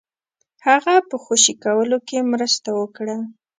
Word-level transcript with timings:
هغه 0.67 0.95
په 1.09 1.15
خوشي 1.23 1.53
کولو 1.63 1.97
کې 2.07 2.27
مرسته 2.33 2.69
وکړي. 2.79 3.17